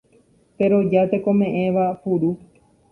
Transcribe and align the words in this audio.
Teroja 0.57 1.03
tekome'ẽva 1.11 1.87
puru. 2.03 2.31